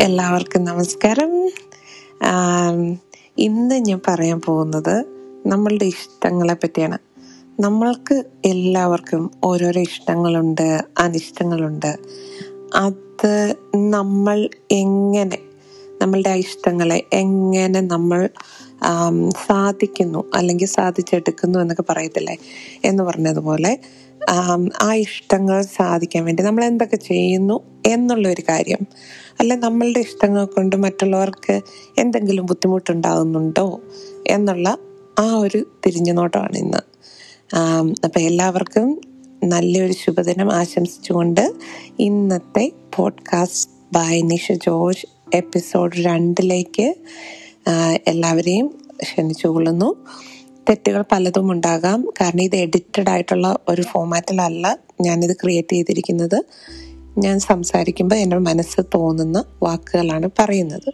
എല്ലാവർക്കും 0.00 0.64
നമസ്കാരം. 0.64 1.50
ഇന്ന് 3.38 3.74
ഞാൻ 3.74 4.00
പറയാൻ 4.08 4.40
പോകുന്നത് 4.40 5.04
നമ്മളുടെ 5.46 5.84
ഇഷ്ടങ്ങളെ 5.84 6.54
പറ്റിയാണ്. 6.54 6.98
നമ്മൾക്ക് 7.60 8.24
എല്ലാവർക്കും 8.44 9.30
ഓരോരോ 9.44 9.80
ഇഷ്ടങ്ങളുണ്ട് 9.80 10.84
അനിഷ്ടങ്ങളുണ്ട്. 10.98 11.96
അത് 12.74 13.54
നമ്മൾ 13.76 14.48
എങ്ങനെ 14.70 15.38
നമ്മളുടെ 16.02 16.28
ആ 16.28 16.34
ഇഷ്ടങ്ങളെ 16.34 17.04
എങ്ങനെ 17.12 17.80
നമ്മൾ 17.80 18.30
സാധിക്കുന്നു 19.46 20.24
അല്ലെങ്കിൽ 20.34 20.66
സാധിച്ചെടുക്കുന്നു 20.66 21.58
എന്നൊക്കെ 21.58 21.84
പറയത്തില്ലേ? 21.88 22.36
എന്ന് 22.84 23.02
പറഞ്ഞതുപോലെ 23.02 23.78
ആം, 24.28 24.70
ഇഷ്ടങ്ങൾ 24.94 25.62
സാധിക്കാൻ 25.62 26.24
വേണ്ടി 26.24 26.42
നമ്മൾ 26.42 26.64
എന്തൊക്കെ 26.64 26.96
ചെയ്യുന്നു 26.96 27.60
എന്നുള്ള 27.86 28.28
ഒരു 28.28 28.42
കാര്യം. 28.48 28.78
അല്ല 29.40 29.54
നമ്മളുടെ 29.54 30.00
ഇഷ്ടങ്ങൾ 30.00 30.44
കൊണ്ട് 30.44 30.76
മറ്റുള്ളവർക്ക് 30.76 31.60
എന്തെങ്കിലും 31.98 32.46
ബുദ്ധിമുട്ടുണ്ടാകുന്നുണ്ടോ 32.46 33.80
എന്നുള്ള 34.26 34.78
ആ 35.18 35.34
ഒരു 35.36 35.66
തിരിഞ്ഞു 35.86 36.12
നോട്ടമാണ് 36.12 36.58
ഇന്ന് 36.58 36.78
അപ്പം 38.04 38.20
എല്ലാവർക്കും 38.20 39.00
നല്ലൊരു 39.44 39.92
ശുഭദിനം 39.92 40.52
ആശംസിച്ചുകൊണ്ട് 40.52 41.54
ഇന്നത്തെ 41.98 42.72
podcast 42.96 43.70
by 43.92 44.22
Nisha 44.22 44.52
George 44.52 45.06
episode 45.34 45.96
രണ്ടിലേക്ക് 45.96 46.94
എല്ലാവരെയും 48.06 48.78
ക്ഷണിച്ചുകൊള്ളുന്നു. 49.02 49.94
തെറ്റുകൾ 50.68 51.04
പലതും 51.12 51.52
ഉണ്ടാകാം. 51.52 52.08
കാരണം 52.20 52.42
ഇത് 52.42 52.56
എഡിറ്റഡ് 52.56 53.10
ആയിട്ടുള്ള 53.10 53.58
ഒരു 53.68 53.82
ഫോമാറ്റിലല്ല 53.82 54.78
ഞാനിത് 55.00 55.36
ക്രിയേറ്റ് 55.36 55.72
ചെയ്തിരിക്കുന്നത്. 55.72 56.42
ഞാൻ 57.18 57.38
സംസാരിക്കുമ്പോൾ 57.38 58.14
എന്റെ 58.14 58.38
മനസ്സ് 58.38 58.80
തോന്നുന്ന 58.94 59.44
വാക്കുകളാണ് 59.62 60.30
പറയുന്നത്. 60.38 60.92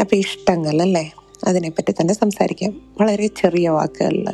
അപ്പോൾ 0.00 0.16
ഇഷ്ടങ്ങൾ 0.16 0.82
അല്ലേ? 0.82 1.14
അതിനെപ്പറ്റി 1.44 1.92
തന്നെ 1.92 2.14
സംസാരിക്കാം. 2.14 2.94
വളരെ 3.00 3.26
ചെറിയ 3.26 3.68
വാക്കുകളിൽ. 3.68 4.28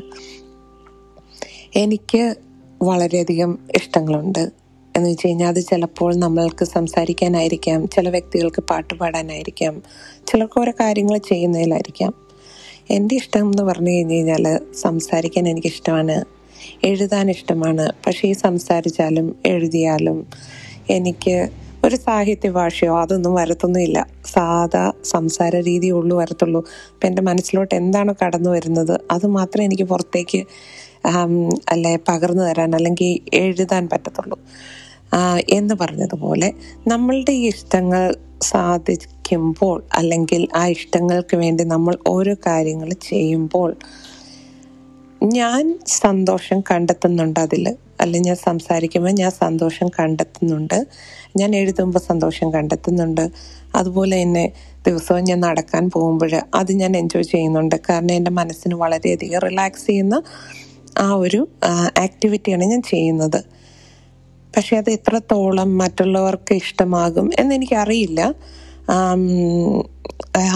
എനിക്ക് 1.76 2.34
വളരെയധികം 2.82 3.58
ഇഷ്ടങ്ങളുണ്ട്. 3.76 4.50
എന്ന് 4.96 5.10
വെച്ച് 5.10 5.26
കഴിഞ്ഞാൽ 5.26 5.48
അത് 5.48 5.60
ചിലപ്പോൾ 5.60 6.14
നമ്മൾക്ക് 6.14 6.64
സംസാരിക്കാനായിരിക്കാം. 6.64 7.88
ചില 7.88 8.08
വ്യക്തികൾക്ക് 8.08 8.62
പാട്ട് 8.62 8.94
പാടാനായിരിക്കാം. 8.94 9.82
ചിലർക്ക് 10.26 10.60
ഓരോ 10.60 10.72
കാര്യങ്ങൾ 10.80 11.18
ചെയ്യുന്നതിലായിരിക്കാം. 11.18 12.25
എന്റെ 12.90 13.14
ഇഷ്ടം 13.16 13.50
എന്ന് 13.50 13.62
പറഞ്ഞു 13.62 13.90
കഴിഞ്ഞ് 13.90 14.14
കഴിഞ്ഞാൽ 14.14 14.60
സംസാരിക്കാൻ 14.74 15.48
എനിക്കിഷ്ടമാണ്. 15.48 16.24
എഴുതാൻ 16.84 17.30
ഇഷ്ടമാണ്. 17.30 17.92
പക്ഷേ 18.06 18.28
ഈ 18.28 18.32
സംസാരിച്ചാലും 18.32 19.36
എഴുതിയാലും 19.46 20.26
എനിക്ക് 20.90 21.48
ഒരു 21.84 21.96
സാഹിത്യ 21.96 22.50
ഭാഷയോ 22.50 23.00
അതൊന്നും 23.00 23.34
വരത്തൊന്നുമില്ല. 23.34 24.06
സാധാ 24.26 24.92
സംസാര 25.04 25.56
രീതി 25.56 25.90
ഉള്ളൂ 25.90 26.18
വരത്തുള്ളൂ. 26.18 26.60
അപ്പം 26.94 27.06
എന്റെ 27.06 27.22
മനസ്സിലോട്ട് 27.22 27.74
എന്താണോ 27.74 28.14
കടന്നു 28.24 28.50
വരുന്നത് 28.50 29.00
അത് 29.10 29.26
മാത്രമേ 29.26 29.64
എനിക്ക് 29.64 29.82
പുറത്തേക്ക് 29.82 30.44
അല്ലെ 31.68 31.98
പകർന്നു 32.08 32.42
തരാൻ 32.42 32.74
അല്ലെങ്കിൽ 32.74 33.36
എഴുതാൻ 33.36 33.88
പറ്റത്തുള്ളൂ. 33.92 34.38
എന്ന് 35.50 35.74
പറഞ്ഞതുപോലെ 35.80 36.52
നമ്മളുടെ 36.86 37.32
ഈ 37.32 37.46
ഇഷ്ടങ്ങൾ 37.46 38.16
സാധിക്കുമ്പോൾ 38.42 39.84
അല്ലെങ്കിൽ 39.94 40.48
ആ 40.56 40.66
ഇഷ്ടങ്ങൾക്ക് 40.66 41.36
വേണ്ടി 41.36 41.64
നമ്മൾ 41.64 41.96
ഓരോ 42.06 42.34
കാര്യങ്ങൾ 42.46 42.92
ചെയ്യുമ്പോൾ 42.92 43.76
ഞാൻ 45.24 45.78
സന്തോഷം 45.86 46.60
കണ്ടെത്തുന്നുണ്ട് 46.60 47.40
അതിൽ. 47.40 47.76
അല്ലെ 48.00 48.20
ഞാൻ 48.20 48.36
സംസാരിക്കുമ്പോൾ 48.36 49.10
ഞാൻ 49.10 49.30
സന്തോഷം 49.30 49.88
കണ്ടെത്തുന്നുണ്ട്. 49.88 50.86
ഞാൻ 51.36 51.56
എഴുതുമ്പോൾ 51.56 51.98
സന്തോഷം 51.98 52.52
കണ്ടെത്തുന്നുണ്ട്. 52.52 53.30
അതുപോലെ 53.74 54.22
തന്നെ 54.22 54.52
ദിവസവും 54.86 55.24
ഞാൻ 55.24 55.40
നടക്കാൻ 55.40 55.90
പോകുമ്പോൾ 55.90 56.30
അത് 56.54 56.72
ഞാൻ 56.72 56.96
എൻജോയ് 56.96 57.24
ചെയ്യുന്നുണ്ട്. 57.24 57.76
കാരണം 57.88 58.12
എന്റെ 58.12 58.30
മനസ്സിന് 58.30 58.74
വളരെയധികം 58.74 59.40
റിലാക്സ് 59.40 59.86
ചെയ്യുന്ന 59.86 60.22
ആ 60.98 61.14
ഒരു 61.14 61.48
ആക്ടിവിറ്റിയാണ് 61.98 62.64
ഞാൻ 62.64 62.82
ചെയ്യുന്നത്. 62.82 63.44
പക്ഷെ 64.56 64.76
അത് 64.76 64.90
എത്രത്തോളം 64.90 65.78
മറ്റുള്ളവർക്ക് 65.78 66.54
ഇഷ്ടമാകും 66.54 67.30
എന്നെനിക്ക് 67.38 67.74
അറിയില്ല 67.76 68.20
ആം, 68.94 69.22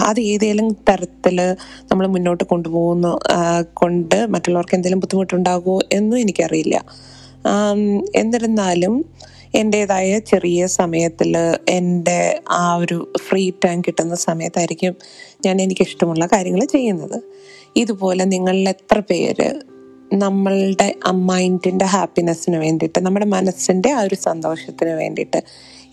അത് 0.07 0.19
ഏതെങ്കിലും 0.31 0.77
തരത്തിൽ 0.89 1.37
നമ്മൾ 1.91 2.07
മുന്നോട്ട് 2.07 2.43
കൊണ്ടുപോകുന്ന 2.43 3.07
കൊണ്ട് 3.73 4.17
മറ്റുള്ളവർക്ക് 4.27 4.75
എന്തെങ്കിലും 4.75 4.99
ബുദ്ധിമുട്ടുണ്ടാകുമോ 4.99 5.79
എന്നും 5.93 6.17
എനിക്കറിയില്ല. 6.19 6.75
എന്നിരുന്നാലും 8.15 8.93
എന്റെതായ 9.53 10.19
ചെറിയ 10.31 10.67
സമയത്തിൽ 10.77 11.31
എന്റെ 11.69 12.19
ആ 12.57 12.75
ഒരു 12.75 12.97
ഫ്രീ 13.19 13.51
ടൈം 13.65 13.81
കിട്ടുന്ന 13.81 14.15
സമയത്തായിരിക്കും 14.27 14.93
ഞാൻ 15.45 15.61
എനിക്കിഷ്ടമുള്ള 15.61 16.25
കാര്യങ്ങൾ 16.25 16.65
ചെയ്യുന്നത്. 16.75 17.17
ഇതുപോലെ 17.75 18.23
നിങ്ങളിൽ 18.25 18.69
എത്ര 18.69 18.99
പേര് 19.11 19.49
നമ്മളുടെ 20.13 20.95
മൈൻഡിന്റെ 21.11 21.85
ഹാപ്പിനെസ്സിന് 21.85 22.57
വേണ്ടിയിട്ട് 22.57 22.99
നമ്മുടെ 22.99 23.25
മനസ്സിന്റെ 23.25 23.91
ആ 23.91 24.01
ഒരു 24.01 24.15
സന്തോഷത്തിന് 24.15 24.89
വേണ്ടിയിട്ട് 24.89 25.43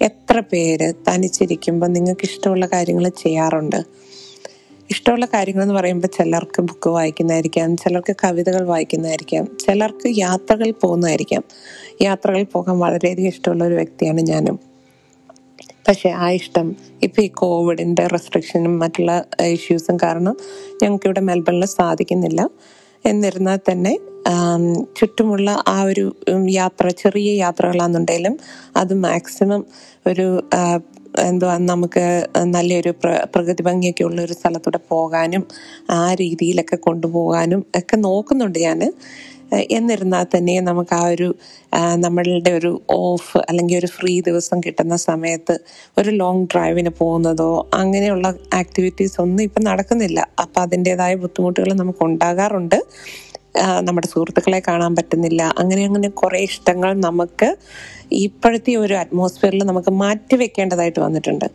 എത്ര 0.02 0.40
പേര് 0.40 0.94
തനിച്ചിരിക്കുമ്പോൾ 0.94 1.86
നിങ്ങൾക്ക് 1.86 2.20
ഇഷ്ടമുള്ള 2.24 2.66
കാര്യങ്ങൾ 2.66 3.08
ചെയ്യാറുണ്ട്? 3.08 3.84
ഇഷ്ടമുള്ള 4.90 5.26
കാര്യങ്ങൾ 5.26 5.62
എന്ന് 5.62 5.74
പറയുമ്പോൾ 5.74 6.08
ചിലർക്ക് 6.08 6.60
ബുക്ക് 6.60 6.88
വായിക്കുന്നതായിരിക്കാം 6.88 7.76
ചിലർക്ക് 7.76 8.16
കവിതകൾ 8.24 8.66
വായിക്കുന്നതായിരിക്കാം 8.66 9.56
ചിലർക്ക് 9.66 10.18
യാത്രകൾ 10.18 10.70
പോകുന്നതായിരിക്കാം. 10.70 11.44
യാത്രകൾ 12.02 12.42
പോകാൻ 12.42 12.78
വളരെയധികം 12.78 13.28
ഇഷ്ടമുള്ള 13.28 13.64
ഒരു 13.64 13.74
വ്യക്തിയാണ് 13.74 14.20
ഞാനും. 14.20 14.58
പക്ഷേ 15.88 16.08
ആ 16.08 16.30
ഇഷ്ടം 16.30 16.76
ഇപ്പോൾ 17.02 17.22
ഈ 17.22 17.28
കോവിഡിന്റെ 17.28 18.06
റെസ്ട്രിക്ഷനും 18.06 18.78
മറ്റുള്ള 18.78 19.24
ഇഷ്യൂസും 19.44 19.96
കാരണം 19.96 20.36
ഞങ്ങൾക്ക് 20.82 21.06
ഇവിടെ 21.06 21.20
മെൽബണിൽ 21.20 21.64
സാധിക്കുന്നില്ല. 21.64 22.50
എന്നിരുന്നാൽ 23.06 23.58
തന്നെ 23.72 23.98
ചുറ്റുമുള്ള 24.96 25.50
ആ 25.68 25.82
ഒരു 25.82 26.04
യാത്ര 26.50 26.88
ചെറിയ 26.98 27.30
യാത്രകളാണെന്നുണ്ടെങ്കിലും 27.36 28.34
അത് 28.76 28.94
മാക്സിമം 29.00 29.62
ഒരു 30.06 30.26
എന്തുവാ 31.28 31.58
നമുക്ക് 31.68 32.02
നല്ലൊരു 32.46 32.90
പ്ര- 33.02 33.24
പ്രകൃതി 33.34 33.62
ഭംഗിയൊക്കെ 33.62 34.04
ഉള്ള 34.04 34.22
ഒരു 34.22 34.32
സ്ഥലത്തൂടെ 34.32 34.80
പോകാനും 34.88 35.42
ആ 35.90 36.14
രീതിയിലൊക്കെ 36.14 36.76
കൊണ്ടുപോകാനും 36.78 37.66
ഒക്കെ 37.76 37.96
നോക്കുന്നുണ്ട് 37.98 38.58
ഞാൻ 38.60 38.80
എന്നിരുന്നാൽ 39.72 40.26
തന്നെ 40.34 40.60
നമുക്ക് 40.60 40.94
ആ 40.94 41.04
ഒരു 41.08 41.28
നമ്മളുടെ 41.96 42.50
ഒരു 42.50 42.70
ഓഫ് 42.98 43.38
അല്ലെങ്കിൽ 43.48 43.76
ഒരു 43.78 43.86
ഫ്രീ 43.86 44.20
ദിവസം 44.20 44.60
കിട്ടുന്ന 44.60 44.96
സമയത്ത് 45.04 45.54
ഒരു 45.96 46.10
ലോങ് 46.20 46.46
ഡ്രൈവിന് 46.46 46.92
പോകുന്നതോ 47.00 47.48
അങ്ങനെയുള്ള 47.74 48.26
ആക്ടിവിറ്റീസ് 48.54 49.16
ഒന്നും 49.20 49.42
ഇപ്പം 49.42 49.62
നടക്കുന്നില്ല. 49.62 50.20
അപ്പം 50.42 50.62
അതിന്റെതായ 50.62 51.14
ബുദ്ധിമുട്ടുകൾ 51.24 51.72
നമുക്ക് 51.74 52.04
ഉണ്ടാകാറുണ്ട്. 52.04 52.78
നമ്മുടെ 53.86 54.08
സുഹൃത്തുക്കളെ 54.12 54.60
കാണാൻ 54.68 54.92
പറ്റുന്നില്ല. 54.96 55.42
അങ്ങനെ 55.60 55.82
അങ്ങനെ 55.88 56.08
കുറേ 56.20 56.40
ഇഷ്ടങ്ങൾ 56.50 56.90
നമുക്ക് 57.08 57.48
ഇപ്പോഴത്തെ 58.24 58.72
ഒരു 58.84 58.94
അറ്റ്മോസ്ഫിയറിൽ 58.94 59.64
നമുക്ക് 59.70 59.92
മാറ്റി 60.04 60.36
വെക്കേണ്ടതായിട്ട് 60.42 61.00
വന്നിട്ടുണ്ട്. 61.06 61.48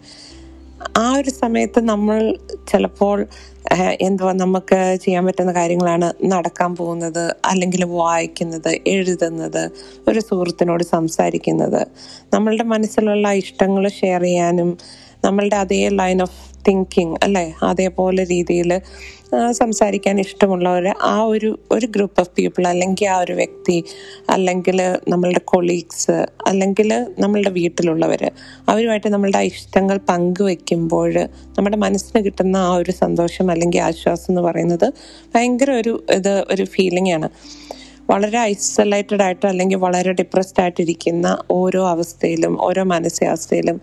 ആ 1.02 1.06
ഒരു 1.20 1.32
സമയത്ത് 1.42 1.80
നമ്മൾ 1.92 2.18
ചിലപ്പോൾ 2.72 3.20
എന്തുവാ 4.08 4.32
നമുക്ക് 4.42 4.80
ചെയ്യാൻ 5.04 5.24
പറ്റുന്ന 5.28 5.52
കാര്യങ്ങളാണ് 5.60 6.08
നടക്കാൻ 6.34 6.72
പോകുന്നത് 6.80 7.24
അല്ലെങ്കിൽ 7.52 7.84
വായിക്കുന്നത് 8.02 8.72
എഴുതുന്നത് 8.94 9.64
ഒരു 10.08 10.20
സുഹൃത്തിനോട് 10.20 10.84
സംസാരിക്കുന്നത്. 10.96 11.82
നമ്മളുടെ 12.34 12.66
മനസ്സിലുള്ള 12.74 13.32
ഇഷ്ടങ്ങൾ 13.44 13.86
ഷെയർ 14.00 14.24
ചെയ്യാനും 14.30 14.72
നമ്മളുടെ 15.26 15.58
അതേ 15.64 15.82
ലൈൻ 16.02 16.20
ഓഫ് 16.22 16.40
തിങ്കിങ് 16.68 17.16
അല്ലേ? 17.24 17.46
അതേപോലെ 17.64 18.24
രീതിയിൽ 18.26 18.72
സംസാരിക്കാൻ 19.52 20.20
ഇഷ്ടമുള്ളവർ 20.20 20.86
ആ 21.04 21.24
ഒരു 21.26 21.60
ഒരു 21.72 21.86
ഗ്രൂപ്പ് 21.86 22.22
ഓഫ് 22.22 22.30
പീപ്പിൾ 22.30 22.68
അല്ലെങ്കിൽ 22.68 23.08
ആ 23.08 23.18
ഒരു 23.20 23.34
വ്യക്തി 23.34 23.78
അല്ലെങ്കിൽ 24.30 24.80
നമ്മളുടെ 25.10 25.42
കൊളീഗ്സ് 25.46 26.18
അല്ലെങ്കിൽ 26.48 26.90
നമ്മളുടെ 27.20 27.50
വീട്ടിലുള്ളവർ 27.50 28.24
അവരുമായിട്ട് 28.70 29.08
നമ്മളുടെ 29.08 29.42
ഇഷ്ടങ്ങൾ 29.52 29.98
പങ്കുവെക്കുമ്പോൾ 30.10 31.12
നമ്മുടെ 31.58 31.78
മനസ്സിന് 31.78 32.26
കിട്ടുന്ന 32.26 32.58
ആ 32.66 32.74
ഒരു 32.76 32.92
സന്തോഷം 33.02 33.52
അല്ലെങ്കിൽ 33.52 33.82
ആശ്വാസം 33.82 34.32
എന്ന് 34.32 34.42
പറയുന്നത് 34.42 34.88
ഭയങ്കര 35.36 35.72
ഒരു 35.82 35.94
ഇത് 36.12 36.34
ഒരു 36.52 36.66
ഫീലിംഗ് 36.66 37.14
ആണ്. 37.14 37.30
വളരെ 38.10 38.38
ഐസൊലേറ്റഡ് 38.46 39.22
ആയിട്ട് 39.22 39.46
അല്ലെങ്കിൽ 39.46 39.78
വളരെ 39.78 40.12
ഡിപ്രസ്ഡ് 40.12 40.62
ആയിട്ടിരിക്കുന്ന 40.62 41.28
ഓരോ 41.52 41.88
അവസ്ഥയിലും 41.88 42.62
ഓരോ 42.62 42.84
മാനസികാവസ്ഥയിലും 42.84 43.78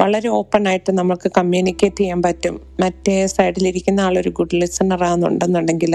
വളരെ 0.00 0.28
ഓപ്പൺ 0.28 0.68
ആയിട്ട് 0.68 0.92
നമുക്ക് 0.98 1.30
കമ്മ്യൂണിക്കേറ്റ് 1.36 1.96
ചെയ്യാൻ 1.96 2.20
പറ്റും. 2.22 2.54
മറ്റേ 2.80 3.26
സൈഡിലിരിക്കുന്ന 3.26 4.00
ആളൊരു 4.00 4.30
ഗുഡ് 4.30 4.54
ലിസണർ 4.54 5.02
ആണെന്നുണ്ടെന്നുണ്ടെങ്കിൽ 5.04 5.94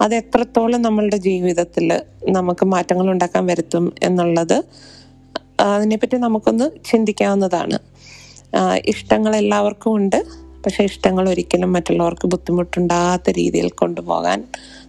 അത് 0.00 0.14
എത്രത്തോളം 0.14 0.82
നമ്മളുടെ 0.82 1.16
ജീവിതത്തിൽ 1.28 1.86
നമുക്ക് 2.28 2.64
മാറ്റങ്ങൾ 2.66 3.10
ഉണ്ടാക്കാൻ 3.10 3.46
വരുത്തും 3.46 3.86
എന്നുള്ളത് 4.02 4.56
അതിനെപ്പറ്റി 5.60 6.16
നമുക്കൊന്ന് 6.16 6.66
ചിന്തിക്കാവുന്നതാണ്. 6.90 7.78
ഇഷ്ടങ്ങൾ 8.92 9.36
എല്ലാവർക്കും 9.36 9.94
ഉണ്ട്. 9.96 10.20
പക്ഷേ 10.64 10.84
ഇഷ്ടങ്ങൾ 10.84 11.28
ഒരിക്കലും 11.28 11.72
മറ്റുള്ളവർക്ക് 11.72 12.26
ബുദ്ധിമുട്ടുണ്ടാകാത്ത 12.28 13.30
രീതിയിൽ 13.30 13.68
കൊണ്ടുപോകാൻ 13.68 14.44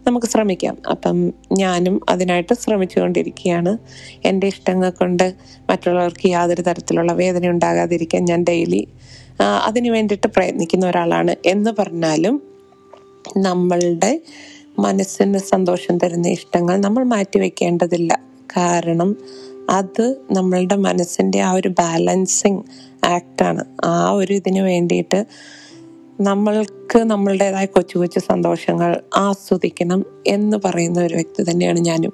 നമുക്ക് 0.07 0.25
ശ്രമിക്കാം. 0.25 0.77
അപ്പം 0.91 1.33
ഞാനും 1.57 2.01
അതിനായിട്ട് 2.09 2.53
ശ്രമിച്ചുകൊണ്ടിരിക്കുകയാണ്. 2.53 3.77
എന്റെ 4.25 4.47
ഇഷ്ടങ്ങൾ 4.47 4.89
കൊണ്ട് 4.89 5.33
മറ്റുള്ളവർക്ക് 5.69 6.27
യാതൊരു 6.27 6.61
തരത്തിലുള്ള 6.61 7.13
വേദന 7.13 7.47
ഉണ്ടാകാതിരിക്കാൻ 7.47 8.25
ഞാൻ 8.25 8.43
ഡെയിലി 8.43 8.87
അതിനു 9.65 9.91
വേണ്ടിയിട്ട് 9.91 10.27
പ്രയത്നിക്കുന്ന 10.27 10.85
ഒരാളാണ്. 10.87 11.35
എന്ന് 11.45 11.71
പറഞ്ഞാലും 11.79 12.41
നമ്മളുടെ 13.37 14.21
മനസ്സിന് 14.79 15.37
സന്തോഷം 15.37 15.97
തരുന്ന 15.97 16.27
ഇഷ്ടങ്ങൾ 16.27 16.77
നമ്മൾ 16.77 17.03
മാറ്റിവെക്കേണ്ടതില്ല. 17.03 18.19
കാരണം 18.57 19.15
അത് 19.69 20.15
നമ്മളുടെ 20.31 20.75
മനസ്സിന്റെ 20.75 21.39
ആ 21.39 21.51
ഒരു 21.51 21.67
ബാലൻസിങ് 21.67 22.63
ആക്റ്റാണ് 23.05 23.63
ആ 23.85 24.11
ഒരു 24.11 24.33
ഇതിന് 24.33 24.59
വേണ്ടിയിട്ട് 24.59 25.25
നമ്മൾക്ക് 26.19 26.99
നമ്മളുടേതായ 26.99 27.65
കൊച്ചു 27.65 27.97
കൊച്ചു 27.97 28.19
സന്തോഷങ്ങൾ 28.19 29.01
ആസ്വദിക്കണം 29.15 30.05
എന്ന് 30.27 30.57
പറയുന്ന 30.65 30.99
ഒരു 31.01 31.15
വ്യക്തി 31.15 31.51
തന്നെയാണ് 31.51 31.79
ഞാനും. 31.79 32.13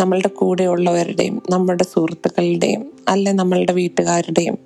നമ്മളുടെ 0.00 0.28
കൂടെയുള്ളവരുടെയും 0.28 1.42
നമ്മുടെ 1.50 1.84
സുഹൃത്തുക്കളുടെയും 1.84 2.92
അല്ലെ 3.08 3.32
നമ്മളുടെ 3.32 3.72
വീട്ടുകാരുടെയും 3.72 4.58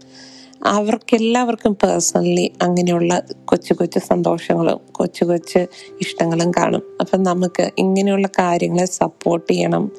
അവർക്കെല്ലാവർക്കും 0.67 1.73
പേഴ്സണലി 1.73 2.53
അങ്ങനെയുള്ള 2.63 3.23
കൊച്ചു 3.45 3.75
കൊച്ചു 3.75 3.99
സന്തോഷങ്ങളും 3.99 4.81
കൊച്ചു 4.93 5.25
കൊച്ചു 5.25 5.59
ഇഷ്ടങ്ങളും 6.01 6.51
കാണും. 6.51 6.83
അപ്പം 7.01 7.23
നമുക്ക് 7.23 7.71
ഇങ്ങനെയുള്ള 7.79 8.27
കാര്യങ്ങളെ 8.29 8.85
സപ്പോർട്ട് 8.85 9.53
ചെയ്യണം. 9.53 9.91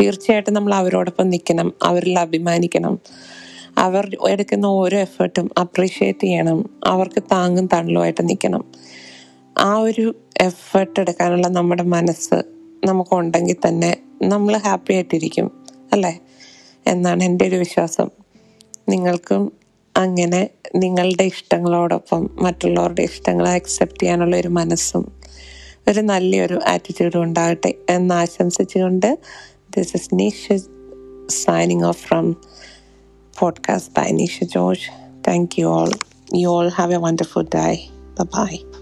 തീർച്ചയായിട്ടും 0.00 0.54
നമ്മൾ 0.54 0.74
അവരോടൊപ്പം 0.74 1.30
നിൽക്കണം 1.30 1.72
അവരിൽ 1.82 2.18
അഭിമാനിക്കണം. 2.18 2.98
അവർ 3.84 4.16
എടുക്കുന്ന 4.28 4.66
ഓരോ 4.66 4.98
എഫേർട്ടും 4.98 5.50
അപ്രീഷിയേറ്റ് 5.60 6.18
ചെയ്യണം. 6.18 6.80
അവർക്ക് 6.84 7.22
താങ്ങും 7.22 7.68
തണലുമായിട്ട് 7.72 8.28
നിൽക്കണം. 8.28 8.64
ആ 9.58 9.76
ഒരു 9.78 10.16
എഫേർട്ട് 10.40 11.00
എടുക്കാനുള്ള 11.00 11.48
നമ്മുടെ 11.48 11.82
മനസ്സ് 11.82 12.42
നമുക്കുണ്ടെങ്കിൽ 12.84 13.56
തന്നെ 13.68 13.96
നമ്മൾ 14.22 14.56
ഹാപ്പി 14.56 14.92
ആയിട്ടിരിക്കും 14.92 15.66
അല്ലേ? 15.92 16.20
എന്നാണ് 16.86 17.22
എന്റെ 17.24 17.44
ഒരു 17.44 17.56
വിശ്വാസം. 17.56 18.10
നിങ്ങൾക്കും 18.88 19.52
അങ്ങനെ 19.96 20.48
നിങ്ങളുടെ 20.76 21.24
ഇഷ്ടങ്ങളോടൊപ്പം 21.24 22.30
മറ്റുള്ളവരുടെ 22.42 23.02
ഇഷ്ടങ്ങളെ 23.02 23.50
അക്സെപ്റ്റ് 23.50 24.02
ചെയ്യാനുള്ള 24.02 24.36
ഒരു 24.36 24.48
മനസ്സും 24.48 25.20
ഒരു 25.88 26.00
നല്ലൊരു 26.00 26.60
ആറ്റിറ്റ്യൂഡും 26.66 27.22
ഉണ്ടാകട്ടെ 27.22 27.74
എന്ന് 27.90 28.14
ആശംസിച്ചുകൊണ്ട് 28.14 29.18
this 29.76 29.96
is 29.96 30.10
Nisha 30.14 30.58
signing 31.28 31.84
off 31.84 32.06
from 32.06 32.36
podcast 33.34 33.92
by 33.94 34.04
Anisha 34.04 34.50
George. 34.50 34.90
Thank 35.22 35.58
you 35.58 35.68
all. 35.68 35.90
You 36.32 36.48
all 36.48 36.70
have 36.70 36.90
a 36.90 37.00
wonderful 37.00 37.42
day. 37.42 37.90
Bye 38.16 38.24
bye. 38.24 38.73